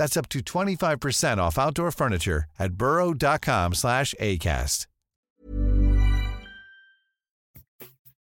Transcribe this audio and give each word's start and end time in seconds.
That's 0.00 0.16
up 0.16 0.28
to 0.30 0.40
25% 0.40 1.38
off 1.38 1.58
outdoor 1.58 1.90
furniture 1.90 2.44
at 2.58 2.72
burrow.com 2.72 3.74
slash 3.74 4.14
ACAST. 4.18 4.86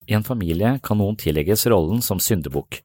I 0.08 0.14
en 0.18 0.26
familie 0.28 0.80
kan 0.84 1.00
noen 1.00 1.16
tillegges 1.16 1.64
rollen 1.72 2.02
som 2.04 2.20
syndebukk, 2.20 2.82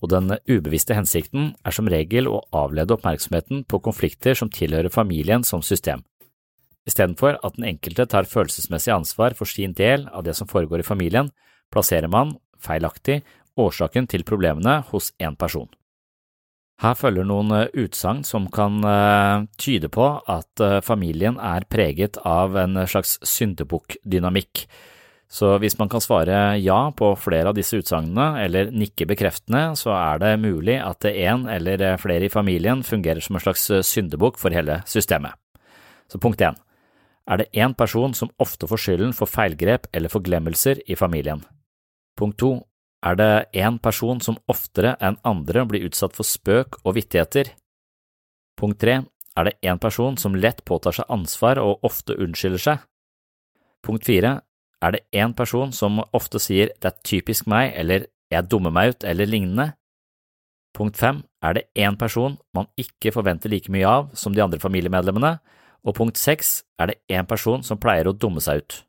og 0.00 0.12
den 0.14 0.32
ubevisste 0.48 0.96
hensikten 0.96 1.50
er 1.66 1.74
som 1.76 1.90
regel 1.92 2.30
å 2.30 2.38
avlede 2.56 2.94
oppmerksomheten 2.96 3.66
på 3.68 3.82
konflikter 3.84 4.38
som 4.38 4.48
tilhører 4.48 4.88
familien 4.94 5.44
som 5.44 5.60
system. 5.60 6.06
Istedenfor 6.88 7.36
at 7.44 7.58
den 7.58 7.66
enkelte 7.74 8.06
tar 8.08 8.30
følelsesmessig 8.30 8.94
ansvar 8.94 9.36
for 9.36 9.50
sin 9.50 9.76
del 9.76 10.06
av 10.08 10.24
det 10.24 10.38
som 10.38 10.48
foregår 10.48 10.80
i 10.80 10.88
familien, 10.88 11.28
plasserer 11.68 12.08
man, 12.08 12.38
feilaktig, 12.56 13.20
årsaken 13.60 14.08
til 14.08 14.24
problemene 14.24 14.78
hos 14.94 15.12
én 15.20 15.36
person. 15.36 15.68
Her 16.80 16.94
følger 16.96 17.26
noen 17.28 17.52
utsagn 17.76 18.22
som 18.24 18.46
kan 18.48 18.80
tyde 19.60 19.90
på 19.92 20.06
at 20.32 20.62
familien 20.80 21.36
er 21.36 21.66
preget 21.68 22.16
av 22.24 22.56
en 22.56 22.80
slags 22.88 23.18
syndebukkdynamikk, 23.20 24.64
så 25.30 25.52
hvis 25.62 25.76
man 25.78 25.90
kan 25.92 26.02
svare 26.02 26.56
ja 26.58 26.78
på 26.96 27.12
flere 27.20 27.52
av 27.52 27.54
disse 27.54 27.78
utsagnene 27.78 28.40
eller 28.42 28.72
nikke 28.74 29.06
bekreftende, 29.06 29.76
så 29.78 29.92
er 29.94 30.18
det 30.18 30.32
mulig 30.42 30.80
at 30.82 31.06
en 31.06 31.44
eller 31.52 32.00
flere 32.02 32.26
i 32.26 32.32
familien 32.32 32.82
fungerer 32.82 33.22
som 33.22 33.36
en 33.38 33.44
slags 33.44 33.68
syndebukk 33.86 34.40
for 34.40 34.50
hele 34.50 34.80
systemet. 34.90 35.36
Så 36.10 36.18
punkt 36.18 36.42
én 36.42 36.58
er 37.30 37.38
det 37.38 37.52
én 37.54 37.76
person 37.78 38.16
som 38.16 38.32
ofte 38.42 38.66
får 38.66 38.82
skylden 38.82 39.14
for 39.14 39.30
feilgrep 39.30 39.86
eller 39.94 40.10
forglemmelser 40.10 40.80
i 40.90 40.96
familien. 40.98 41.44
Punkt 42.18 42.40
to 42.42 42.56
er 43.06 43.16
det 43.16 43.32
én 43.56 43.78
person 43.80 44.20
som 44.20 44.38
oftere 44.48 44.96
enn 45.00 45.18
andre 45.24 45.64
blir 45.68 45.86
utsatt 45.88 46.16
for 46.16 46.26
spøk 46.26 46.80
og 46.84 46.96
vittigheter. 46.98 47.54
Punkt 48.60 48.80
tre 48.82 49.00
er 49.36 49.48
det 49.48 49.56
én 49.64 49.80
person 49.80 50.18
som 50.20 50.36
lett 50.36 50.64
påtar 50.68 50.96
seg 50.96 51.08
ansvar 51.08 51.60
og 51.62 51.84
ofte 51.86 52.16
unnskylder 52.18 52.64
seg. 52.64 52.86
Punkt 53.82 54.04
fire 54.04 54.40
er 54.84 54.96
det 54.96 55.04
én 55.16 55.32
person 55.36 55.72
som 55.72 56.02
ofte 56.12 56.40
sier 56.40 56.72
det 56.80 56.92
er 56.92 57.04
typisk 57.04 57.48
meg 57.48 57.72
eller 57.76 58.08
jeg 58.30 58.48
dummer 58.50 58.72
meg 58.74 58.94
ut 58.94 59.04
eller 59.04 59.28
lignende. 59.28 59.72
Punkt 60.76 60.96
fem 61.00 61.24
er 61.42 61.56
det 61.56 61.66
én 61.74 61.96
person 61.98 62.36
man 62.54 62.68
ikke 62.78 63.12
forventer 63.16 63.50
like 63.50 63.72
mye 63.72 63.88
av 63.88 64.12
som 64.14 64.34
de 64.36 64.42
andre 64.44 64.60
familiemedlemmene, 64.60 65.38
og 65.82 65.96
punkt 65.96 66.20
seks 66.20 66.60
er 66.78 66.92
det 66.92 67.00
én 67.08 67.26
person 67.26 67.64
som 67.64 67.80
pleier 67.80 68.06
å 68.06 68.14
dumme 68.14 68.42
seg 68.44 68.62
ut. 68.62 68.84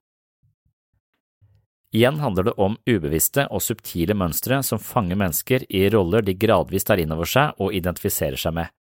Igjen 1.92 2.20
handler 2.24 2.48
det 2.48 2.54
om 2.56 2.78
ubevisste 2.88 3.44
og 3.52 3.64
subtile 3.66 4.16
mønstre 4.16 4.62
som 4.64 4.80
fanger 4.80 5.20
mennesker 5.20 5.66
i 5.68 5.90
roller 5.92 6.24
de 6.24 6.38
gradvis 6.40 6.88
tar 6.88 7.02
inn 7.04 7.12
over 7.12 7.28
seg 7.28 7.60
og 7.60 7.76
identifiserer 7.76 8.40
seg 8.40 8.56
med. 8.56 8.72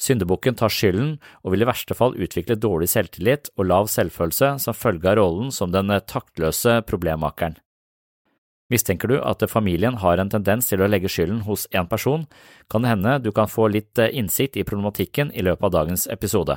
Syndebukken 0.00 0.56
tar 0.58 0.72
skylden 0.72 1.14
og 1.42 1.52
vil 1.52 1.64
i 1.64 1.68
verste 1.68 1.96
fall 1.96 2.16
utvikle 2.16 2.58
dårlig 2.60 2.90
selvtillit 2.92 3.48
og 3.56 3.68
lav 3.70 3.88
selvfølelse 3.92 4.56
som 4.64 4.76
følge 4.76 5.08
av 5.08 5.16
rollen 5.20 5.52
som 5.54 5.72
den 5.72 5.92
taktløse 6.08 6.80
problemmakeren. 6.88 7.56
Mistenker 8.72 9.08
du 9.08 9.18
at 9.20 9.44
familien 9.52 9.98
har 10.00 10.20
en 10.20 10.32
tendens 10.32 10.68
til 10.68 10.80
å 10.80 10.88
legge 10.88 11.10
skylden 11.12 11.42
hos 11.44 11.66
én 11.76 11.88
person, 11.88 12.24
kan 12.72 12.84
det 12.84 12.92
hende 12.92 13.18
du 13.20 13.30
kan 13.36 13.48
få 13.48 13.68
litt 13.68 14.00
innsikt 14.00 14.56
i 14.56 14.64
problematikken 14.64 15.32
i 15.32 15.44
løpet 15.44 15.68
av 15.68 15.74
dagens 15.76 16.06
episode. 16.12 16.56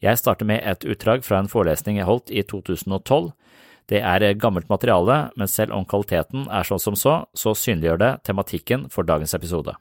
Jeg 0.00 0.20
starter 0.20 0.48
med 0.48 0.60
et 0.64 0.84
utdrag 0.84 1.24
fra 1.24 1.40
en 1.40 1.48
forelesning 1.48 1.98
jeg 2.00 2.08
holdt 2.08 2.32
i 2.32 2.44
2012. 2.44 3.32
Det 3.88 4.02
er 4.02 4.26
gammelt 4.38 4.68
materiale, 4.70 5.30
men 5.36 5.48
selv 5.48 5.72
om 5.76 5.86
kvaliteten 5.88 6.46
er 6.50 6.66
sånn 6.66 6.82
som 6.82 6.98
så, 6.98 7.14
så 7.34 7.54
synliggjør 7.56 8.02
det 8.02 8.12
tematikken 8.28 8.88
for 8.92 9.06
dagens 9.08 9.34
episode. 9.38 9.74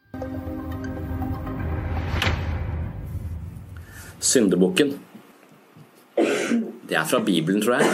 Syndebukken. 4.19 4.95
Det 6.89 6.97
er 6.97 7.05
fra 7.05 7.19
Bibelen, 7.23 7.61
tror 7.61 7.79
jeg. 7.79 7.85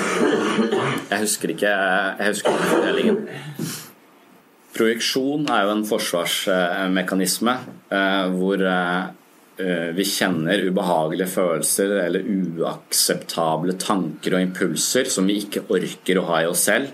Jeg 1.12 1.20
husker 1.22 1.52
ikke, 1.54 1.74
jeg 2.20 2.32
husker 2.32 2.56
ikke 2.56 2.70
fortellingen. 2.72 3.20
Projeksjon 4.76 5.46
er 5.52 5.68
jo 5.68 5.76
en 5.76 5.86
forsvarsmekanisme 5.88 7.54
hvor 8.40 8.64
vi 9.56 10.04
kjenner 10.04 10.66
ubehagelige 10.68 11.30
følelser 11.32 11.94
eller 12.04 12.26
uakseptable 12.28 13.78
tanker 13.80 14.36
og 14.36 14.44
impulser 14.44 15.08
som 15.08 15.30
vi 15.30 15.38
ikke 15.46 15.64
orker 15.72 16.20
å 16.20 16.26
ha 16.28 16.42
i 16.44 16.50
oss 16.50 16.66
selv. 16.68 16.92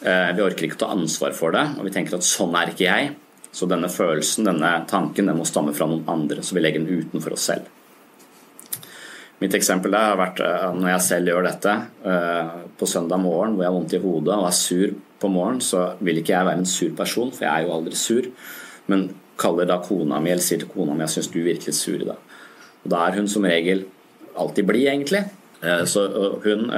Vi 0.00 0.42
orker 0.42 0.66
ikke 0.66 0.78
å 0.80 0.82
ta 0.82 0.88
ansvar 0.94 1.36
for 1.38 1.54
det, 1.54 1.62
og 1.78 1.86
vi 1.86 1.92
tenker 1.94 2.16
at 2.16 2.26
sånn 2.26 2.56
er 2.58 2.72
ikke 2.72 2.88
jeg. 2.88 3.12
Så 3.54 3.66
denne 3.70 3.90
følelsen, 3.90 4.46
denne 4.46 4.72
tanken, 4.90 5.30
den 5.30 5.38
må 5.38 5.46
stamme 5.46 5.74
fra 5.76 5.86
noen 5.90 6.06
andre, 6.10 6.42
så 6.42 6.54
vi 6.56 6.64
legger 6.64 6.82
den 6.82 7.04
utenfor 7.04 7.34
oss 7.36 7.46
selv. 7.52 7.70
Mitt 9.40 9.54
eksempel 9.56 9.94
der 9.94 10.10
har 10.10 10.18
vært 10.20 10.42
når 10.76 10.90
jeg 10.92 11.06
selv 11.06 11.30
gjør 11.30 11.46
dette 11.46 11.72
på 12.76 12.88
søndag 12.90 13.22
morgen 13.22 13.54
hvor 13.54 13.64
jeg 13.64 13.70
har 13.70 13.78
vondt 13.78 13.94
i 13.96 14.02
hodet 14.02 14.34
og 14.36 14.50
er 14.50 14.56
sur 14.58 14.92
på 15.20 15.30
morgen, 15.32 15.62
så 15.64 15.94
vil 16.04 16.20
ikke 16.20 16.34
jeg 16.34 16.48
være 16.48 16.60
en 16.60 16.68
sur 16.68 16.92
person, 16.96 17.30
for 17.32 17.46
jeg 17.46 17.52
er 17.54 17.66
jo 17.68 17.74
aldri 17.78 17.96
sur. 17.96 18.28
Men 18.92 19.06
kaller 19.40 19.68
da 19.68 19.80
kona 19.84 20.20
mi 20.22 20.32
eller 20.32 20.44
sier 20.44 20.62
til 20.62 20.70
kona 20.72 20.94
mi 20.94 21.06
jeg 21.06 21.16
syns 21.16 21.32
du 21.32 21.40
virker 21.44 21.76
sur 21.76 22.00
i 22.00 22.08
dag. 22.08 22.20
Og 22.84 22.92
da 22.92 23.04
er 23.06 23.18
hun 23.18 23.28
som 23.28 23.46
regel 23.48 23.84
alltid 24.40 24.66
blid, 24.68 24.88
egentlig. 24.88 25.24
Så 25.60 26.06
hun 26.44 26.70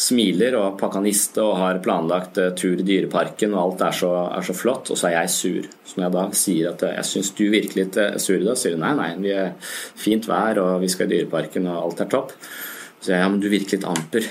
smiler 0.00 0.54
og 0.56 0.78
pakaniste 0.80 1.42
og 1.44 1.58
har 1.60 1.80
planlagt 1.84 2.38
tur 2.56 2.80
i 2.80 2.86
Dyreparken, 2.86 3.52
og 3.52 3.62
alt 3.62 3.82
er 3.90 3.96
så, 3.98 4.12
er 4.38 4.46
så, 4.46 4.56
flott, 4.56 4.88
og 4.92 4.96
så 4.96 5.10
er 5.10 5.16
jeg 5.18 5.32
sur. 5.34 5.68
Så 5.84 5.98
når 5.98 6.06
jeg 6.06 6.14
da 6.16 6.24
sier 6.40 6.70
at 6.70 6.84
jeg 6.88 7.08
syns 7.10 7.32
du 7.36 7.44
virker 7.52 7.82
litt 7.82 7.98
sur 8.22 8.38
i 8.38 8.46
dag, 8.46 8.56
sier 8.56 8.78
hun 8.78 8.86
nei, 8.86 8.94
nei, 8.96 9.10
vi 9.20 9.34
er 9.36 9.52
fint 10.00 10.28
vær 10.30 10.62
og 10.62 10.78
vi 10.84 10.88
skal 10.92 11.10
i 11.10 11.18
Dyreparken 11.18 11.68
og 11.68 11.82
alt 11.82 12.04
er 12.06 12.12
topp. 12.16 12.32
Så 13.00 13.12
jeg 13.12 13.20
ja, 13.20 13.28
men 13.28 13.42
du 13.42 13.50
virker 13.52 13.76
litt 13.76 13.88
amper. 13.88 14.30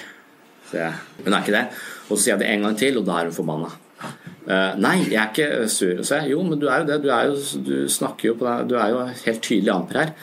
Så 0.70 0.82
jeg, 0.82 0.98
hun 1.22 1.34
er 1.34 1.46
ikke 1.46 1.58
det. 1.58 1.68
Og 2.08 2.16
så 2.16 2.24
sier 2.24 2.36
jeg 2.36 2.42
det 2.44 2.50
en 2.56 2.66
gang 2.66 2.82
til, 2.82 2.98
og 2.98 3.06
da 3.06 3.20
er 3.20 3.30
hun 3.30 3.38
forbanna. 3.38 3.72
Uh, 4.50 4.74
nei, 4.82 4.96
jeg 5.12 5.20
er 5.22 5.28
ikke 5.30 5.68
sur. 5.70 6.00
Så 6.02 6.18
jeg, 6.18 6.32
jo, 6.34 6.42
men 6.42 6.58
du 6.58 6.66
er 6.66 6.82
jo 6.82 6.88
det. 6.90 6.96
Du, 7.04 7.12
er 7.14 7.28
jo, 7.30 7.36
du 7.62 7.74
snakker 7.92 8.32
jo 8.32 8.38
på 8.40 8.48
deg, 8.48 8.70
du 8.72 8.80
er 8.82 8.94
jo 8.96 9.04
helt 9.12 9.44
tydelig 9.46 9.74
amper 9.76 10.00
her. 10.02 10.14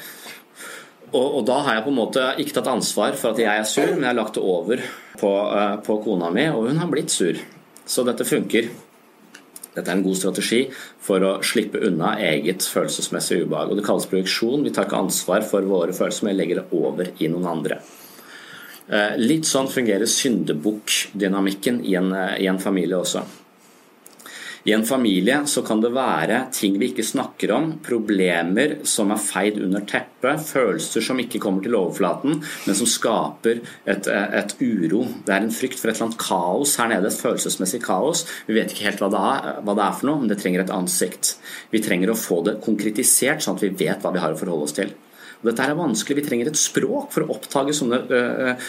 Og, 1.12 1.28
og, 1.28 1.43
da 1.46 1.61
har 1.62 1.76
jeg 1.76 1.84
på 1.84 1.93
en 1.93 2.00
måte 2.00 2.25
ikke 2.43 2.56
tatt 2.56 2.73
ansvar 2.73 3.14
for 3.20 3.31
at 3.31 3.43
jeg 3.44 3.61
er 3.62 3.69
sur, 3.70 3.93
men 3.93 4.02
jeg 4.02 4.11
har 4.11 4.19
lagt 4.19 4.34
det 4.34 4.43
over 4.43 4.82
på, 5.20 5.31
uh, 5.31 5.76
på 5.87 6.00
kona 6.02 6.32
mi, 6.34 6.49
og 6.50 6.67
hun 6.67 6.82
har 6.82 6.90
blitt 6.90 7.14
sur. 7.14 7.38
Så 7.87 8.02
dette 8.08 8.26
funker. 8.26 8.73
Dette 9.76 9.87
er 9.87 9.94
en 9.94 10.02
god 10.02 10.19
strategi 10.19 10.64
for 11.06 11.22
å 11.22 11.32
slippe 11.46 11.84
unna 11.87 12.17
eget 12.32 12.67
følelsesmessig 12.67 13.44
ubehag. 13.44 13.70
Og 13.70 13.79
Det 13.79 13.87
kalles 13.87 14.11
projeksjon. 14.11 14.67
Vi 14.67 14.75
tar 14.75 14.90
ikke 14.90 15.05
ansvar 15.06 15.46
for 15.46 15.70
våre 15.70 15.94
følelser, 15.94 16.26
men 16.26 16.40
legger 16.40 16.64
det 16.64 16.69
over 16.75 17.14
i 17.14 17.31
noen 17.31 17.46
andre. 17.52 17.79
Litt 19.19 19.46
sånn 19.46 19.67
fungerer 19.70 20.06
syndebukkdynamikken 20.08 21.82
i, 21.84 21.99
i 21.99 22.46
en 22.49 22.62
familie 22.62 22.99
også. 22.99 23.25
I 24.67 24.73
en 24.73 24.85
familie 24.87 25.45
så 25.47 25.63
kan 25.63 25.79
det 25.79 25.93
være 25.95 26.41
ting 26.51 26.75
vi 26.81 26.89
ikke 26.91 27.05
snakker 27.07 27.53
om, 27.55 27.69
problemer 27.87 28.81
som 28.89 29.13
er 29.15 29.23
feid 29.23 29.61
under 29.63 29.85
teppet, 29.87 30.43
følelser 30.43 31.05
som 31.07 31.23
ikke 31.23 31.39
kommer 31.43 31.63
til 31.63 31.77
overflaten, 31.79 32.41
men 32.43 32.79
som 32.79 32.91
skaper 32.91 33.61
et, 33.87 34.11
et, 34.11 34.57
uro. 34.59 35.05
Det 35.23 35.37
er 35.37 35.47
en 35.47 35.55
frykt 35.55 35.79
for 35.79 35.93
et 35.93 35.95
eller 35.95 36.09
annet 36.09 36.19
kaos 36.19 36.75
her 36.83 36.91
nede, 36.91 37.15
et 37.15 37.23
følelsesmessig 37.23 37.85
kaos. 37.87 38.25
Vi 38.51 38.59
vet 38.59 38.75
ikke 38.75 38.89
helt 38.89 39.07
hva 39.07 39.13
det, 39.15 39.23
er, 39.37 39.63
hva 39.63 39.79
det 39.79 39.87
er 39.87 39.99
for 40.01 40.11
noe, 40.11 40.25
men 40.25 40.35
det 40.35 40.41
trenger 40.43 40.67
et 40.67 40.75
ansikt. 40.75 41.37
Vi 41.71 41.85
trenger 41.87 42.11
å 42.11 42.19
få 42.19 42.43
det 42.49 42.59
konkretisert, 42.67 43.47
sånn 43.47 43.61
at 43.61 43.69
vi 43.69 43.75
vet 43.87 44.03
hva 44.03 44.17
vi 44.17 44.25
har 44.25 44.35
å 44.35 44.43
forholde 44.43 44.67
oss 44.67 44.81
til. 44.83 44.97
Dette 45.44 45.65
er 45.65 45.77
vanskelig. 45.77 46.23
Vi 46.23 46.29
trenger 46.29 46.50
et 46.50 46.59
språk 46.61 47.11
for 47.15 47.25
å 47.25 47.35
oppdage 47.37 47.75
sånne 47.77 47.99
øh, 48.09 48.69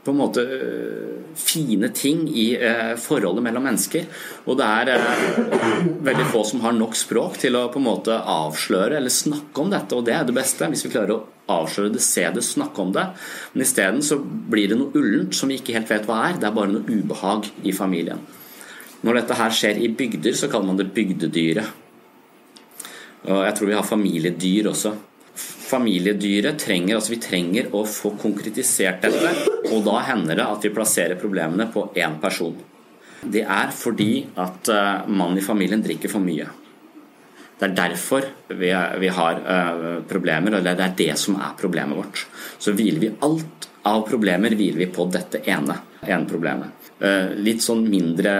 på 0.00 0.12
en 0.12 0.16
måte 0.16 0.44
fine 1.36 1.90
ting 1.96 2.22
i 2.28 2.46
eh, 2.56 2.94
forholdet 3.00 3.44
mellom 3.44 3.66
mennesker. 3.68 4.06
Og 4.46 4.56
det 4.60 4.68
er 4.68 4.92
eh, 4.94 5.90
veldig 6.06 6.28
få 6.30 6.44
som 6.48 6.62
har 6.64 6.76
nok 6.76 6.96
språk 6.96 7.36
til 7.42 7.58
å 7.58 7.66
på 7.72 7.82
en 7.82 7.88
måte 7.88 8.16
avsløre 8.16 8.96
eller 8.96 9.12
snakke 9.12 9.64
om 9.64 9.72
dette, 9.72 9.96
og 9.96 10.06
det 10.06 10.16
er 10.16 10.24
det 10.28 10.36
beste. 10.36 10.70
Hvis 10.72 10.86
vi 10.86 10.92
klarer 10.94 11.16
å 11.16 11.20
avsløre 11.50 11.92
det, 11.96 12.04
se 12.06 12.24
det, 12.32 12.46
snakke 12.46 12.84
om 12.84 12.94
det. 12.96 13.06
Men 13.52 13.66
isteden 13.66 14.00
så 14.06 14.20
blir 14.22 14.70
det 14.70 14.78
noe 14.80 14.94
ullent 14.96 15.36
som 15.36 15.50
vi 15.50 15.58
ikke 15.60 15.76
helt 15.76 15.92
vet 15.92 16.08
hva 16.08 16.22
er. 16.30 16.40
Det 16.40 16.48
er 16.48 16.56
bare 16.56 16.72
noe 16.72 16.86
ubehag 16.86 17.50
i 17.66 17.76
familien. 17.76 18.24
Når 19.04 19.22
dette 19.22 19.36
her 19.36 19.52
skjer 19.56 19.80
i 19.80 19.92
bygder, 19.96 20.34
så 20.36 20.48
kaller 20.52 20.72
man 20.72 20.80
det 20.80 20.90
bygdedyret. 20.96 21.76
Og 23.28 23.44
jeg 23.44 23.56
tror 23.56 23.68
vi 23.68 23.76
har 23.76 23.84
familiedyr 23.84 24.70
også 24.70 24.94
familiedyret 25.70 26.58
trenger, 26.60 26.96
altså 26.96 27.14
vi 27.14 27.20
trenger 27.22 27.70
å 27.76 27.84
få 27.88 28.14
konkretisert 28.20 29.04
dette, 29.06 29.32
og 29.70 29.84
da 29.86 30.00
hender 30.08 30.38
det 30.40 30.46
at 30.46 30.66
vi 30.66 30.72
plasserer 30.74 31.20
problemene 31.20 31.68
på 31.72 31.88
én 31.98 32.18
person. 32.22 32.56
Det 33.20 33.44
er 33.44 33.72
fordi 33.76 34.14
at 34.40 34.70
uh, 34.72 35.06
mannen 35.08 35.38
i 35.40 35.44
familien 35.44 35.82
drikker 35.84 36.12
for 36.12 36.24
mye. 36.24 36.48
Det 37.60 37.66
er 37.66 37.76
derfor 37.76 38.24
vi, 38.48 38.72
vi 38.72 39.10
har 39.12 39.40
uh, 39.44 40.00
problemer, 40.08 40.56
eller 40.56 40.78
det 40.78 40.86
er 40.86 40.98
det 41.02 41.18
som 41.20 41.36
er 41.36 41.56
problemet 41.60 42.00
vårt. 42.00 42.24
Så 42.58 42.72
hviler 42.76 43.02
vi 43.02 43.14
alt 43.26 43.68
av 43.88 44.04
problemer 44.08 44.56
hviler 44.56 44.80
vi 44.82 44.90
på 44.92 45.06
dette 45.12 45.42
ene, 45.48 45.76
ene 46.06 46.28
problemet. 46.28 46.88
Uh, 47.00 47.36
litt 47.36 47.60
sånn 47.64 47.84
mindre 47.92 48.32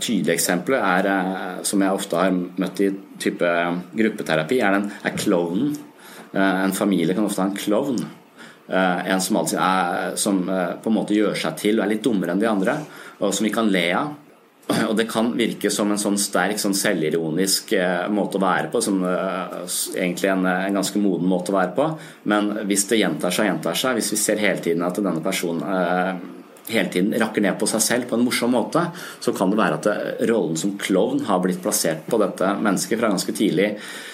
tydelig 0.00 0.38
eksempel 0.38 0.78
er, 0.80 1.10
som 1.64 1.84
jeg 1.84 2.00
ofte 2.00 2.20
har 2.20 2.32
møtt 2.32 2.80
i 2.84 2.92
type 3.20 3.50
gruppeterapi, 3.96 4.64
er, 4.64 4.78
den, 4.78 4.88
er 5.04 5.20
klovnen 5.20 5.76
Eh, 5.76 5.93
en 6.34 6.72
familie 6.74 7.14
kan 7.14 7.26
ofte 7.28 7.42
ha 7.42 7.48
en 7.48 7.56
klovn. 7.58 8.00
Eh, 8.68 9.10
en 9.12 9.20
som, 9.20 9.36
alltid 9.36 9.58
er, 9.60 10.16
som 10.16 10.48
eh, 10.48 10.76
på 10.82 10.88
en 10.88 10.96
måte 10.96 11.16
gjør 11.16 11.36
seg 11.36 11.56
til 11.60 11.78
og 11.78 11.84
er 11.84 11.90
litt 11.94 12.04
dummere 12.04 12.32
enn 12.32 12.40
de 12.40 12.48
andre, 12.48 12.78
og 13.20 13.34
som 13.36 13.44
vi 13.44 13.52
kan 13.52 13.68
le 13.72 13.88
av. 13.98 14.12
Og 14.88 14.94
det 14.96 15.04
kan 15.10 15.26
virke 15.36 15.68
som 15.68 15.90
en 15.92 16.00
sånn 16.00 16.14
sterk, 16.16 16.56
sånn 16.56 16.72
selvironisk 16.72 17.74
måte 18.16 18.38
å 18.38 18.40
være 18.40 18.70
på, 18.72 18.80
som 18.80 19.02
egentlig 19.04 20.30
en, 20.32 20.46
en, 20.48 20.78
ganske 20.78 21.02
moden 21.02 21.28
måte 21.28 21.52
å 21.52 21.58
være 21.58 21.74
på. 21.76 21.88
Men 22.32 22.48
hvis 22.70 22.86
det 22.88 23.02
gjentar 23.02 23.34
seg, 23.34 23.44
og 23.44 23.50
gjentar 23.50 23.76
seg, 23.76 23.98
hvis 23.98 24.08
vi 24.14 24.20
ser 24.22 24.40
hele 24.40 24.64
tiden 24.64 24.86
at 24.88 25.02
denne 25.04 25.20
personen 25.20 25.60
hele 26.70 26.88
tiden 26.88 27.12
rakker 27.20 27.44
ned 27.44 27.58
på 27.60 27.68
seg 27.68 27.84
selv 27.84 28.08
på 28.08 28.16
en 28.16 28.24
morsom 28.24 28.56
måte, 28.56 28.86
så 29.20 29.36
kan 29.36 29.52
det 29.52 29.60
være 29.60 29.82
at 29.82 30.24
rollen 30.32 30.56
som 30.56 30.78
klovn 30.80 31.20
har 31.28 31.44
blitt 31.44 31.60
plassert 31.60 32.08
på 32.08 32.22
dette 32.24 32.56
mennesket 32.56 33.02
fra 33.02 33.12
ganske 33.12 33.36
tidlig 33.36 33.74
Eh, 33.74 34.12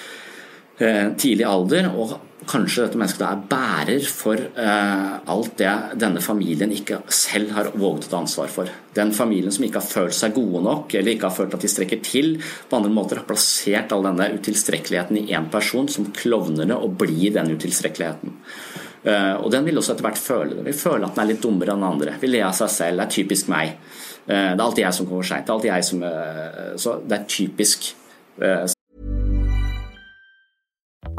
tidlig 0.81 1.44
alder, 1.44 1.91
og 1.93 2.15
kanskje 2.50 2.87
dette 2.87 2.99
mennesket 2.99 3.25
er 3.27 3.41
bærer 3.50 4.06
for 4.09 4.38
eh, 4.38 5.12
alt 5.32 5.56
det 5.61 5.73
denne 6.00 6.23
familien 6.25 6.73
ikke 6.75 7.00
selv 7.12 7.53
har 7.56 7.71
våget 7.75 8.09
å 8.09 8.12
ta 8.12 8.21
ansvar 8.23 8.50
for. 8.53 8.71
Den 8.97 9.12
familien 9.17 9.55
som 9.55 9.67
ikke 9.67 9.81
har 9.82 9.88
følt 9.88 10.17
seg 10.17 10.35
gode 10.37 10.62
nok, 10.65 10.94
eller 10.99 11.15
ikke 11.15 11.29
har 11.29 11.37
følt 11.37 11.56
at 11.56 11.65
de 11.65 11.71
strekker 11.71 12.03
til, 12.06 12.32
på 12.41 12.79
andre 12.79 12.93
måter 12.94 13.21
har 13.21 13.29
plassert 13.29 13.93
all 13.94 14.06
denne 14.09 14.31
utilstrekkeligheten 14.38 15.21
i 15.21 15.27
én 15.37 15.50
person 15.53 15.88
som 15.93 16.11
klovner 16.17 16.71
det 16.71 16.79
og 16.79 16.97
blir 17.00 17.37
den 17.37 17.53
utilstrekkeligheten. 17.55 18.35
Eh, 19.05 19.37
og 19.37 19.49
den 19.53 19.69
vil 19.69 19.81
også 19.81 19.94
etter 19.94 20.09
hvert 20.09 20.23
føle 20.23 20.56
det. 20.56 20.67
Vil 20.71 20.81
føle 20.81 21.06
at 21.06 21.17
den 21.17 21.26
er 21.26 21.33
litt 21.35 21.44
dummere 21.44 21.76
enn 21.76 21.87
andre. 21.93 22.19
Vil 22.23 22.35
le 22.35 22.44
av 22.49 22.56
seg 22.56 22.73
selv. 22.73 23.00
Det 23.00 23.06
er 23.06 23.17
typisk 23.21 23.53
meg. 23.53 23.79
Det 24.31 24.37
er 24.37 24.61
alltid 24.61 24.85
jeg 24.85 24.94
som 24.94 25.06
kommer 25.09 25.26
seint. 25.26 25.49
Det 25.49 25.73
er 25.73 27.00
det 27.09 27.17
er 27.17 27.25
typisk 27.26 27.88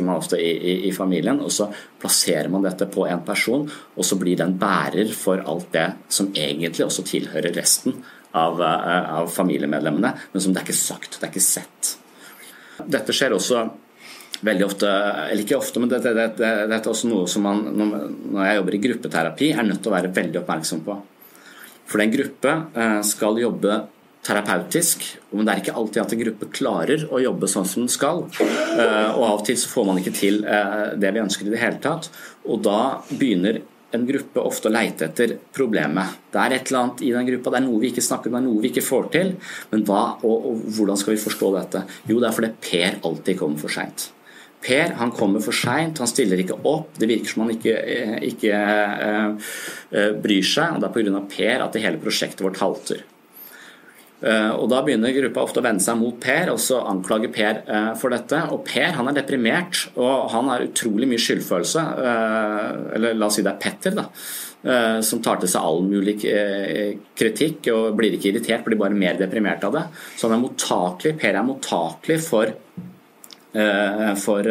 Man 0.00 0.16
ofte 0.16 0.36
i, 0.36 0.50
i, 0.50 0.88
i, 0.88 0.92
familien, 0.92 1.40
og 1.40 1.52
så 1.52 1.68
plasserer 2.00 2.50
man 2.52 2.64
dette 2.66 2.88
på 2.92 3.06
en 3.08 3.22
person, 3.24 3.64
og 3.68 4.04
så 4.04 4.18
blir 4.20 4.36
den 4.38 4.56
bærer 4.60 5.12
for 5.16 5.40
alt 5.48 5.70
det 5.72 5.86
som 6.12 6.28
egentlig 6.34 6.84
også 6.86 7.04
tilhører 7.06 7.54
resten 7.56 7.96
av, 8.36 8.60
eh, 8.60 9.14
av 9.20 9.30
familiemedlemmene, 9.32 10.12
men 10.32 10.42
som 10.42 10.52
det 10.52 10.62
er 10.62 10.68
ikke 10.68 10.78
sagt, 10.78 11.16
det 11.16 11.28
er 11.28 11.32
ikke 11.32 11.46
sett. 11.46 11.96
Dette 12.84 13.14
skjer 13.16 13.36
også 13.36 13.64
veldig 14.44 14.66
ofte, 14.66 14.90
eller 15.30 15.44
ikke 15.46 15.56
ofte, 15.56 15.80
men 15.80 15.92
dette, 15.92 16.12
dette, 16.12 16.52
dette 16.68 16.82
er 16.82 16.92
også 16.92 17.08
noe 17.08 17.28
som 17.30 17.46
man, 17.46 17.64
når 17.72 18.42
jeg 18.44 18.60
jobber 18.60 18.76
i 18.76 18.82
gruppeterapi, 18.88 19.52
er 19.54 19.68
nødt 19.68 19.80
til 19.84 19.92
å 19.92 19.96
være 19.96 20.12
veldig 20.18 20.42
oppmerksom 20.42 20.84
på. 20.84 20.98
For 21.86 22.02
en 22.02 22.12
gruppe 22.12 22.52
eh, 22.76 23.00
skal 23.06 23.40
jobbe 23.40 23.80
terapeutisk, 24.26 25.04
men 25.30 25.46
det 25.46 25.52
er 25.52 25.62
ikke 25.62 25.76
alltid 25.78 26.02
at 26.02 26.12
en 26.14 26.22
gruppe 26.24 26.50
klarer 26.54 27.06
å 27.12 27.22
jobbe 27.22 27.48
sånn 27.50 27.68
som 27.68 27.84
den 27.84 27.92
skal. 27.92 28.24
Eh, 28.40 29.14
og 29.14 29.22
av 29.22 29.38
og 29.38 29.46
til 29.46 29.58
så 29.60 29.70
får 29.70 29.86
man 29.88 30.02
ikke 30.02 30.14
til 30.16 30.42
eh, 30.42 30.96
det 30.98 31.14
vi 31.14 31.22
ønsker 31.22 31.46
i 31.46 31.54
det 31.54 31.62
hele 31.62 31.80
tatt. 31.82 32.10
Og 32.50 32.60
da 32.66 32.80
begynner 33.12 33.62
en 33.94 34.06
gruppe 34.08 34.42
ofte 34.42 34.68
å 34.68 34.74
leite 34.74 35.06
etter 35.06 35.36
problemet. 35.54 36.18
Det 36.32 36.42
er 36.42 36.56
et 36.56 36.70
eller 36.70 36.82
annet 36.82 37.04
i 37.06 37.12
den 37.14 37.30
gruppa, 37.30 37.52
det 37.54 37.60
er 37.60 37.66
noe 37.68 37.80
vi 37.82 37.92
ikke 37.92 38.04
snakker 38.04 38.30
om, 38.30 38.36
det 38.36 38.42
er 38.42 38.46
noe 38.48 38.64
vi 38.64 38.72
ikke 38.72 38.84
får 38.88 39.08
til. 39.14 39.32
Men 39.72 39.86
hva 39.88 40.02
og, 40.18 40.50
og 40.50 40.68
hvordan 40.76 41.00
skal 41.00 41.14
vi 41.14 41.22
forstå 41.22 41.54
dette? 41.56 41.86
Jo, 42.10 42.18
det 42.20 42.28
er 42.28 42.36
fordi 42.40 42.52
Per 42.66 43.00
alltid 43.06 43.40
kommer 43.40 43.62
for 43.62 43.78
seint. 43.78 44.10
Per 44.66 44.96
han 44.98 45.12
kommer 45.14 45.42
for 45.44 45.54
seint, 45.54 46.00
han 46.02 46.10
stiller 46.10 46.40
ikke 46.42 46.58
opp. 46.66 46.96
Det 46.98 47.08
virker 47.08 47.30
som 47.30 47.44
han 47.44 47.52
ikke, 47.54 47.74
eh, 47.76 48.16
ikke 48.32 48.62
uh, 48.96 49.52
bryr 50.24 50.48
seg. 50.48 50.74
og 50.74 50.82
Det 50.82 50.88
er 50.88 50.96
pga. 50.96 51.20
Per 51.36 51.66
at 51.66 51.76
det 51.76 51.84
hele 51.84 52.02
prosjektet 52.02 52.42
vårt 52.42 52.58
halter. 52.62 53.04
Eh, 54.26 54.52
og 54.58 54.66
Da 54.72 54.80
begynner 54.82 55.14
gruppa 55.14 55.44
ofte 55.46 55.60
å 55.62 55.66
vende 55.66 55.84
seg 55.84 55.98
mot 56.00 56.16
Per 56.22 56.50
og 56.50 56.58
så 56.62 56.80
anklage 56.90 57.30
Per 57.34 57.60
eh, 57.62 57.92
for 58.00 58.14
dette. 58.14 58.40
Og 58.54 58.64
Per 58.66 58.96
han 58.98 59.10
er 59.10 59.20
deprimert 59.20 59.84
og 59.94 60.32
han 60.32 60.50
har 60.50 60.66
utrolig 60.66 61.08
mye 61.10 61.22
skyldfølelse. 61.22 61.84
Eh, 62.10 62.72
eller 62.98 63.14
la 63.18 63.30
oss 63.30 63.38
si 63.38 63.46
det 63.46 63.54
er 63.54 63.62
Petter, 63.62 63.96
da. 63.96 64.10
Som 65.06 65.20
tar 65.22 65.36
til 65.38 65.50
seg 65.52 65.62
all 65.62 65.84
mulig 65.86 66.16
kritikk 67.14 67.68
og 67.70 67.92
blir 67.94 68.16
ikke 68.16 68.32
irritert, 68.32 68.64
blir 68.66 68.80
bare 68.80 68.96
mer 68.98 69.14
deprimert 69.14 69.62
av 69.68 69.76
det. 69.76 69.82
Så 70.16 70.26
han 70.26 70.34
er 70.34 70.40
mottakelig, 70.42 71.12
Per 71.20 71.38
er 71.38 71.46
mottakelig 71.46 72.16
for, 72.24 72.50
for 74.24 74.50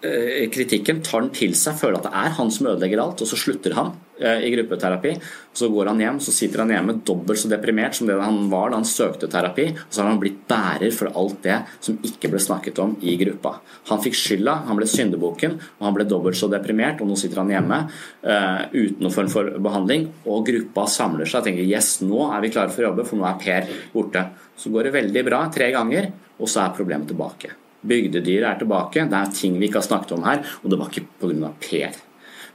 kritikken, 0.00 1.00
tar 1.02 1.24
den 1.24 1.32
til 1.34 1.54
seg, 1.58 1.74
føler 1.80 1.98
at 1.98 2.04
det 2.06 2.12
er 2.14 2.34
han 2.36 2.52
som 2.54 2.68
ødelegger 2.70 3.00
alt, 3.02 3.22
og 3.24 3.26
så 3.26 3.38
slutter 3.38 3.74
han 3.74 3.88
eh, 4.20 4.44
i 4.46 4.52
gruppeterapi. 4.52 5.16
Så 5.58 5.70
går 5.74 5.90
han 5.90 6.02
hjem, 6.04 6.20
så 6.22 6.34
sitter 6.34 6.62
han 6.62 6.70
hjemme 6.70 6.94
dobbelt 7.06 7.40
så 7.40 7.50
deprimert 7.50 7.98
som 7.98 8.06
det 8.06 8.14
han 8.20 8.44
var 8.52 8.70
da 8.70 8.78
han 8.78 8.86
søkte 8.86 9.26
terapi. 9.32 9.66
Og 9.74 9.90
så 9.90 10.04
har 10.04 10.12
han 10.12 10.20
blitt 10.22 10.40
bærer 10.48 10.94
for 10.94 11.10
alt 11.18 11.42
det 11.42 11.58
som 11.82 11.98
ikke 12.06 12.30
ble 12.30 12.42
snakket 12.44 12.78
om 12.84 12.94
i 13.02 13.16
gruppa. 13.18 13.56
Han 13.90 14.02
fikk 14.04 14.18
skylda, 14.20 14.56
han 14.70 14.78
ble 14.78 14.86
syndebukken, 14.86 15.58
og 15.80 15.86
han 15.90 15.98
ble 15.98 16.06
dobbelt 16.06 16.38
så 16.38 16.50
deprimert, 16.52 17.02
og 17.02 17.10
nå 17.10 17.18
sitter 17.18 17.42
han 17.42 17.54
hjemme 17.56 17.82
uh, 17.88 18.62
uten 18.70 19.02
noen 19.02 19.14
form 19.18 19.34
for 19.34 19.50
behandling. 19.66 20.08
Og 20.30 20.46
gruppa 20.46 20.86
samler 20.94 21.26
seg 21.26 21.42
og 21.42 21.50
tenker 21.50 21.66
yes, 21.66 21.96
nå 22.06 22.28
er 22.30 22.44
vi 22.44 22.54
klare 22.54 22.70
for 22.70 22.86
å 22.86 22.92
jobbe, 22.92 23.08
for 23.08 23.18
nå 23.18 23.26
er 23.26 23.40
Per 23.42 23.72
borte. 23.94 24.28
Så 24.58 24.70
går 24.74 24.88
det 24.88 24.98
veldig 25.02 25.26
bra 25.26 25.46
tre 25.54 25.72
ganger, 25.74 26.12
og 26.38 26.50
så 26.50 26.68
er 26.68 26.76
problemet 26.78 27.10
tilbake. 27.10 27.58
Bygdedyret 27.86 28.48
er 28.48 28.60
tilbake. 28.62 29.06
Det 29.06 29.18
er 29.18 29.34
ting 29.34 29.58
vi 29.58 29.68
ikke 29.68 29.82
har 29.82 29.86
snakket 29.86 30.16
om 30.16 30.24
her, 30.26 30.42
og 30.62 30.70
det 30.70 30.78
var 30.80 30.90
ikke 30.90 31.06
pga. 31.20 31.52
Per. 31.62 31.98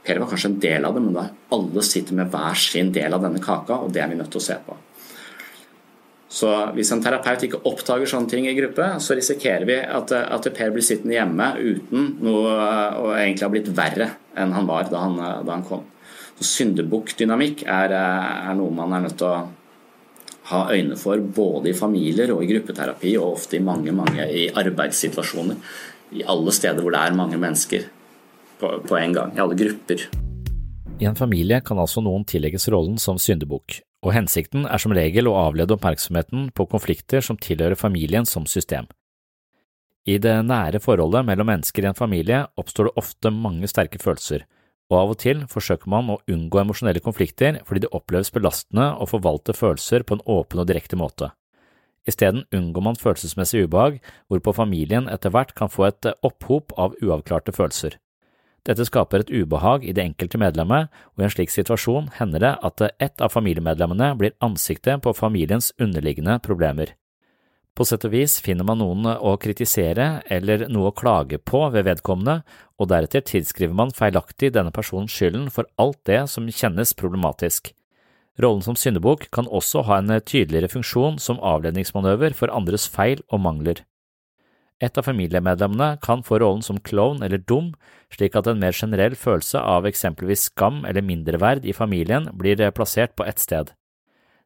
Per 0.04 0.20
var 0.20 0.28
kanskje 0.28 0.50
en 0.52 0.58
del 0.60 0.84
av 0.84 0.96
det, 0.96 1.04
men 1.04 1.14
da 1.16 1.28
alle 1.56 1.84
sitter 1.86 2.18
med 2.18 2.32
hver 2.32 2.58
sin 2.60 2.92
del 2.92 3.16
av 3.16 3.24
denne 3.24 3.40
kaka, 3.44 3.80
og 3.86 3.94
det 3.94 4.02
er 4.04 4.10
vi 4.10 4.18
nødt 4.20 4.32
til 4.34 4.42
å 4.42 4.48
se 4.48 4.58
på. 4.66 4.76
Så 6.34 6.50
hvis 6.74 6.90
en 6.90 7.02
terapeut 7.02 7.44
ikke 7.46 7.62
oppdager 7.70 8.10
sånne 8.10 8.28
ting 8.30 8.48
i 8.50 8.56
gruppe, 8.56 8.88
så 9.00 9.14
risikerer 9.14 9.64
vi 9.68 9.76
at, 9.78 10.10
at 10.12 10.48
Per 10.56 10.72
blir 10.74 10.82
sittende 10.82 11.14
hjemme 11.14 11.50
uten 11.60 12.08
noe 12.26 12.54
og 12.98 13.10
egentlig 13.14 13.46
har 13.46 13.52
blitt 13.54 13.70
verre 13.76 14.08
enn 14.34 14.54
han 14.56 14.66
var 14.66 14.88
da 14.90 15.04
han, 15.04 15.20
da 15.46 15.52
han 15.52 15.62
kom. 15.68 15.84
Så 16.40 16.48
Syndebukkdynamikk 16.50 17.62
er, 17.70 17.94
er 17.94 18.56
noe 18.58 18.74
man 18.74 18.96
er 18.96 19.04
nødt 19.06 19.20
til 19.20 19.30
å 19.30 19.44
ha 20.50 20.60
øyne 20.72 20.96
for 21.00 21.20
både 21.36 21.70
i 21.70 21.76
familier 21.76 22.32
og 22.34 22.44
i 22.44 22.50
gruppeterapi, 22.52 23.16
og 23.16 23.38
ofte 23.38 23.56
i 23.58 23.64
mange, 23.64 23.92
mange 23.92 24.26
i 24.28 24.48
arbeidssituasjoner. 24.52 25.56
I 26.14 26.24
alle 26.28 26.52
steder 26.52 26.82
hvor 26.84 26.94
det 26.94 27.00
er 27.00 27.16
mange 27.16 27.38
mennesker 27.40 27.86
på, 28.60 28.70
på 28.88 28.98
en 29.00 29.16
gang, 29.16 29.32
i 29.34 29.42
alle 29.42 29.56
grupper. 29.58 30.04
I 31.00 31.08
en 31.10 31.16
familie 31.18 31.58
kan 31.64 31.80
altså 31.80 32.04
noen 32.04 32.26
tillegges 32.28 32.68
rollen 32.70 33.00
som 33.02 33.18
syndebukk, 33.18 33.80
og 34.04 34.12
hensikten 34.14 34.68
er 34.68 34.78
som 34.78 34.94
regel 34.94 35.30
å 35.30 35.38
avlede 35.48 35.74
oppmerksomheten 35.74 36.50
på 36.54 36.68
konflikter 36.70 37.24
som 37.24 37.40
tilhører 37.40 37.78
familien 37.78 38.28
som 38.28 38.46
system. 38.46 38.86
I 40.04 40.18
det 40.20 40.36
nære 40.44 40.82
forholdet 40.84 41.24
mellom 41.24 41.48
mennesker 41.48 41.86
i 41.86 41.88
en 41.88 41.96
familie 41.96 42.42
oppstår 42.60 42.90
det 42.90 42.98
ofte 43.00 43.32
mange 43.32 43.70
sterke 43.72 43.98
følelser, 44.02 44.44
og 44.92 44.98
av 44.98 45.14
og 45.14 45.18
til 45.22 45.44
forsøker 45.50 45.90
man 45.90 46.10
å 46.12 46.20
unngå 46.30 46.60
emosjonelle 46.60 47.02
konflikter 47.04 47.60
fordi 47.64 47.84
det 47.84 47.92
oppleves 47.96 48.32
belastende 48.34 48.90
å 49.00 49.08
forvalte 49.08 49.56
følelser 49.56 50.04
på 50.04 50.18
en 50.18 50.24
åpen 50.26 50.62
og 50.62 50.68
direkte 50.70 50.98
måte. 51.00 51.30
Isteden 52.04 52.44
unngår 52.52 52.84
man 52.84 53.00
følelsesmessig 53.00 53.64
ubehag, 53.64 54.00
hvorpå 54.28 54.52
familien 54.52 55.08
etter 55.08 55.32
hvert 55.32 55.54
kan 55.56 55.72
få 55.72 55.88
et 55.88 56.10
opphop 56.20 56.74
av 56.76 56.98
uavklarte 57.00 57.54
følelser. 57.56 57.96
Dette 58.64 58.84
skaper 58.88 59.24
et 59.24 59.32
ubehag 59.32 59.84
i 59.84 59.92
det 59.92 60.04
enkelte 60.04 60.40
medlemmet, 60.40 60.92
og 61.16 61.20
i 61.20 61.26
en 61.26 61.32
slik 61.32 61.52
situasjon 61.52 62.10
hender 62.18 62.44
det 62.44 62.52
at 62.64 62.84
ett 62.88 63.24
av 63.24 63.32
familiemedlemmene 63.32 64.14
blir 64.20 64.36
ansiktet 64.44 65.02
på 65.04 65.12
familiens 65.16 65.72
underliggende 65.80 66.38
problemer. 66.44 66.94
På 67.74 67.82
sett 67.82 68.04
og 68.06 68.12
vis 68.14 68.36
finner 68.38 68.66
man 68.66 68.78
noen 68.78 69.06
å 69.10 69.32
kritisere 69.42 70.20
eller 70.30 70.68
noe 70.70 70.92
å 70.92 70.94
klage 70.94 71.40
på 71.42 71.64
ved 71.74 71.88
vedkommende, 71.88 72.44
og 72.78 72.90
deretter 72.92 73.24
tilskriver 73.26 73.74
man 73.74 73.90
feilaktig 73.94 74.52
denne 74.54 74.70
personen 74.74 75.10
skylden 75.10 75.48
for 75.50 75.66
alt 75.82 75.98
det 76.06 76.20
som 76.30 76.46
kjennes 76.46 76.94
problematisk. 76.94 77.72
Rollen 78.38 78.62
som 78.66 78.78
syndebukk 78.78 79.26
kan 79.34 79.50
også 79.50 79.82
ha 79.88 79.98
en 79.98 80.14
tydeligere 80.22 80.70
funksjon 80.70 81.18
som 81.22 81.42
avledningsmanøver 81.42 82.34
for 82.38 82.54
andres 82.54 82.86
feil 82.90 83.22
og 83.30 83.42
mangler. 83.42 83.82
Et 84.82 84.98
av 84.98 85.06
familiemedlemmene 85.06 86.00
kan 86.02 86.22
få 86.26 86.40
rollen 86.42 86.62
som 86.62 86.78
klovn 86.82 87.22
eller 87.26 87.42
dum, 87.42 87.72
slik 88.14 88.34
at 88.38 88.46
en 88.50 88.58
mer 88.62 88.74
generell 88.74 89.14
følelse 89.18 89.58
av 89.58 89.86
eksempelvis 89.90 90.50
skam 90.50 90.82
eller 90.86 91.02
mindreverd 91.02 91.66
i 91.66 91.74
familien 91.74 92.30
blir 92.38 92.62
plassert 92.74 93.14
på 93.18 93.26
ett 93.26 93.42
sted. 93.42 93.70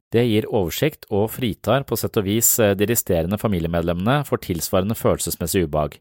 Det 0.09 0.25
gir 0.25 0.47
oversikt 0.49 1.05
og 1.13 1.27
fritar 1.35 1.85
på 1.85 1.97
sett 2.01 2.17
og 2.17 2.25
vis 2.25 2.55
eh, 2.65 2.73
de 2.79 2.87
resterende 2.89 3.37
familiemedlemmene 3.41 4.23
for 4.25 4.41
tilsvarende 4.41 4.97
følelsesmessig 4.97 5.67
ubehag. 5.67 5.99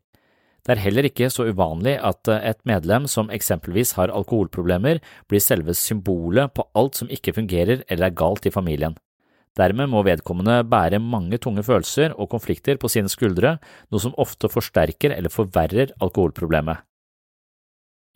Det 0.64 0.76
er 0.76 0.84
heller 0.84 1.08
ikke 1.08 1.28
så 1.32 1.46
uvanlig 1.48 1.98
at 2.04 2.28
eh, 2.32 2.46
et 2.54 2.62
medlem 2.68 3.08
som 3.12 3.32
eksempelvis 3.32 3.98
har 4.00 4.14
alkoholproblemer, 4.16 5.02
blir 5.28 5.44
selve 5.44 5.76
symbolet 5.76 6.56
på 6.56 6.64
alt 6.80 7.00
som 7.00 7.12
ikke 7.12 7.36
fungerer 7.36 7.84
eller 7.88 8.08
er 8.08 8.18
galt 8.24 8.48
i 8.48 8.54
familien. 8.54 8.96
Dermed 9.58 9.90
må 9.90 10.04
vedkommende 10.06 10.62
bære 10.70 11.00
mange 11.02 11.40
tunge 11.42 11.64
følelser 11.66 12.14
og 12.16 12.30
konflikter 12.32 12.78
på 12.80 12.92
sine 12.94 13.10
skuldre, 13.12 13.58
noe 13.90 14.04
som 14.04 14.16
ofte 14.22 14.48
forsterker 14.54 15.16
eller 15.16 15.34
forverrer 15.34 15.96
alkoholproblemet. 16.00 16.84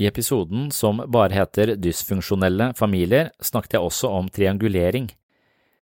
I 0.02 0.08
episoden 0.10 0.70
som 0.74 1.02
bare 1.14 1.36
heter 1.36 1.76
Dysfunksjonelle 1.78 2.72
familier, 2.78 3.34
snakket 3.44 3.76
jeg 3.78 3.90
også 3.90 4.10
om 4.18 4.30
triangulering. 4.34 5.10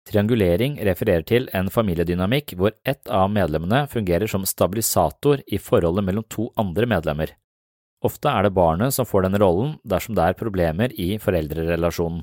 Triangulering 0.09 0.79
refererer 0.88 1.25
til 1.29 1.50
en 1.57 1.69
familiedynamikk 1.69 2.55
hvor 2.57 2.73
ett 2.88 3.11
av 3.12 3.29
medlemmene 3.29 3.83
fungerer 3.93 4.31
som 4.31 4.47
stabilisator 4.49 5.43
i 5.45 5.61
forholdet 5.61 6.07
mellom 6.07 6.25
to 6.33 6.49
andre 6.57 6.88
medlemmer. 6.88 7.35
Ofte 8.00 8.31
er 8.31 8.47
det 8.47 8.55
barnet 8.57 8.95
som 8.95 9.09
får 9.09 9.27
denne 9.27 9.41
rollen 9.43 9.77
dersom 9.85 10.17
det 10.17 10.25
er 10.25 10.38
problemer 10.38 10.95
i 10.97 11.19
foreldrerelasjonen. 11.21 12.23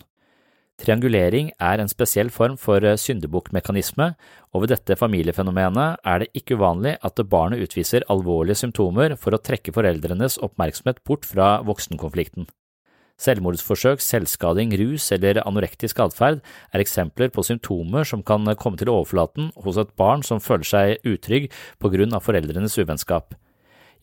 Triangulering 0.81 1.53
er 1.63 1.79
en 1.79 1.91
spesiell 1.91 2.31
form 2.33 2.57
for 2.59 2.83
syndebukkmekanisme, 2.99 4.09
og 4.51 4.63
ved 4.63 4.73
dette 4.73 4.97
familiefenomenet 4.99 6.01
er 6.03 6.23
det 6.23 6.31
ikke 6.35 6.57
uvanlig 6.59 6.97
at 7.05 7.21
barnet 7.31 7.63
utviser 7.63 8.03
alvorlige 8.11 8.59
symptomer 8.65 9.15
for 9.15 9.35
å 9.35 9.39
trekke 9.39 9.71
foreldrenes 9.75 10.39
oppmerksomhet 10.43 10.99
bort 11.07 11.27
fra 11.29 11.59
voksenkonflikten. 11.63 12.49
Selvmordsforsøk, 13.21 14.01
selvskading, 14.03 14.73
rus 14.75 15.07
eller 15.15 15.39
anorektisk 15.47 16.01
atferd 16.03 16.41
er 16.75 16.83
eksempler 16.83 17.31
på 17.31 17.45
symptomer 17.47 18.03
som 18.07 18.23
kan 18.27 18.43
komme 18.59 18.79
til 18.79 18.91
overflaten 18.91 19.53
hos 19.63 19.79
et 19.79 19.93
barn 19.95 20.23
som 20.25 20.43
føler 20.43 20.67
seg 20.67 21.07
utrygg 21.07 21.47
på 21.79 21.91
grunn 21.93 22.15
av 22.15 22.25
foreldrenes 22.25 22.75
uvennskap. 22.75 23.37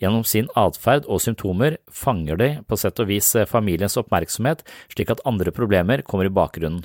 Gjennom 0.01 0.25
sin 0.27 0.49
atferd 0.59 1.05
og 1.07 1.21
symptomer 1.23 1.77
fanger 1.93 2.41
de 2.41 2.49
på 2.67 2.79
sett 2.81 2.99
og 3.05 3.11
vis 3.13 3.29
familiens 3.51 3.99
oppmerksomhet 4.01 4.65
slik 4.95 5.13
at 5.13 5.21
andre 5.29 5.53
problemer 5.55 6.03
kommer 6.03 6.27
i 6.27 6.33
bakgrunnen. 6.33 6.83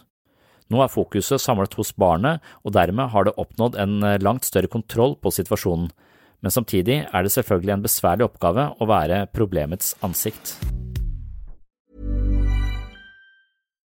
Nå 0.67 0.81
er 0.83 0.91
fokuset 0.91 1.39
samlet 1.39 1.77
hos 1.79 1.93
barnet, 1.95 2.43
og 2.67 2.73
dermed 2.75 3.13
har 3.13 3.23
det 3.23 3.37
oppnådd 3.39 3.79
en 3.79 4.01
langt 4.19 4.43
større 4.43 4.67
kontroll 4.67 5.15
på 5.15 5.31
situasjonen, 5.31 5.87
men 6.43 6.53
samtidig 6.53 7.05
er 7.07 7.23
det 7.23 7.31
selvfølgelig 7.33 7.77
en 7.77 7.87
besværlig 7.87 8.27
oppgave 8.27 8.67
å 8.75 8.89
være 8.91 9.23
problemets 9.31 9.95
ansikt. 10.03 10.57